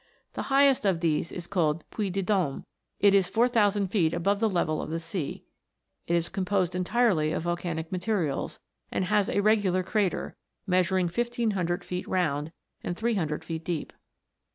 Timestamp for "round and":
12.07-12.97